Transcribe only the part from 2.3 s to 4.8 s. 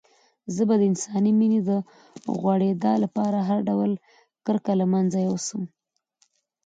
غوړېدا لپاره هر ډول کرکه